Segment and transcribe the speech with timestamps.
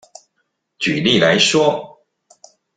[0.79, 1.99] 舉例來說